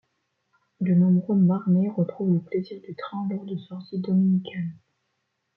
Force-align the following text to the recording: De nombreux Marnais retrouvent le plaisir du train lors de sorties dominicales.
De 0.79 0.95
nombreux 0.95 1.35
Marnais 1.35 1.91
retrouvent 1.95 2.33
le 2.33 2.41
plaisir 2.41 2.81
du 2.81 2.95
train 2.95 3.27
lors 3.29 3.45
de 3.45 3.55
sorties 3.55 3.99
dominicales. 3.99 4.71